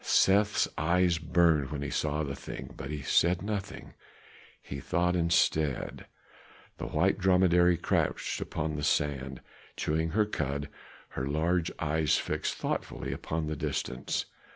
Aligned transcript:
Seth's 0.03 0.67
eyes 0.79 1.19
burned 1.19 1.69
when 1.69 1.83
he 1.83 1.91
saw 1.91 2.23
the 2.23 2.35
thing, 2.35 2.73
but 2.75 2.89
he 2.89 3.03
said 3.03 3.43
nothing; 3.43 3.93
he 4.59 4.79
thought 4.79 5.15
instead. 5.15 6.07
The 6.79 6.87
white 6.87 7.19
dromedary 7.19 7.77
crouched 7.77 8.41
upon 8.41 8.73
the 8.77 8.83
sand, 8.83 9.41
chewing 9.77 10.09
her 10.17 10.25
cud, 10.25 10.69
her 11.09 11.27
large 11.27 11.71
eyes 11.77 12.17
fixed 12.17 12.55
thoughtfully 12.55 13.13
upon 13.13 13.45
the 13.45 13.55
distance. 13.55 14.25